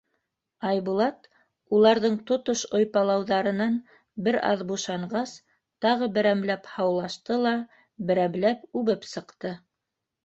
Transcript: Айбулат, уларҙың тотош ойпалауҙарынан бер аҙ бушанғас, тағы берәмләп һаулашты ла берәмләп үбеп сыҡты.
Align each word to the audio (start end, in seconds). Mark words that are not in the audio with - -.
Айбулат, 0.67 1.27
уларҙың 1.79 2.15
тотош 2.31 2.63
ойпалауҙарынан 2.79 3.77
бер 4.29 4.39
аҙ 4.49 4.63
бушанғас, 4.73 5.35
тағы 5.87 6.11
берәмләп 6.19 6.73
һаулашты 6.79 7.41
ла 7.47 7.55
берәмләп 8.11 8.69
үбеп 8.83 9.11
сыҡты. 9.15 9.57